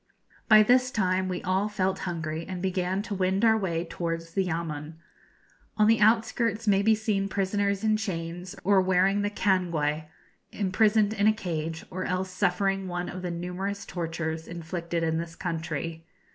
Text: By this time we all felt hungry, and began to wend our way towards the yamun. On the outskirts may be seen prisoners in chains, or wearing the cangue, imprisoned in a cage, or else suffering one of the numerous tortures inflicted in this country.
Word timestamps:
By 0.49 0.63
this 0.63 0.89
time 0.89 1.29
we 1.29 1.43
all 1.43 1.69
felt 1.69 1.99
hungry, 2.09 2.43
and 2.47 2.59
began 2.59 3.03
to 3.03 3.13
wend 3.13 3.45
our 3.45 3.55
way 3.55 3.85
towards 3.85 4.31
the 4.31 4.43
yamun. 4.43 4.93
On 5.77 5.85
the 5.85 5.99
outskirts 5.99 6.67
may 6.67 6.81
be 6.81 6.95
seen 6.95 7.29
prisoners 7.29 7.83
in 7.83 7.97
chains, 7.97 8.55
or 8.63 8.81
wearing 8.81 9.21
the 9.21 9.29
cangue, 9.29 10.05
imprisoned 10.51 11.13
in 11.13 11.27
a 11.27 11.33
cage, 11.33 11.85
or 11.91 12.03
else 12.05 12.31
suffering 12.31 12.87
one 12.87 13.09
of 13.09 13.21
the 13.21 13.29
numerous 13.29 13.85
tortures 13.85 14.47
inflicted 14.47 15.03
in 15.03 15.19
this 15.19 15.35
country. 15.35 16.03